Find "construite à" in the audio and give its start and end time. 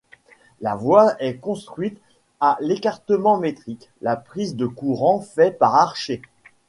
1.37-2.57